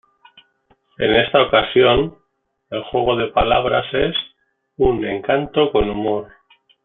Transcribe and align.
En 0.97 1.13
esta 1.15 1.43
ocasión, 1.43 2.17
el 2.71 2.81
juego 2.85 3.15
de 3.17 3.27
palabras 3.27 3.85
es 3.93 4.15
"Un 4.77 5.05
Encanto 5.05 5.71
Con 5.71 5.91
Humor". 5.91 6.31